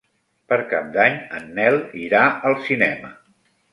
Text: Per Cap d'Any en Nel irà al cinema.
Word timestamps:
Per 0.53 0.57
Cap 0.71 0.87
d'Any 0.95 1.19
en 1.39 1.45
Nel 1.59 1.77
irà 2.07 2.23
al 2.51 2.59
cinema. 2.71 3.13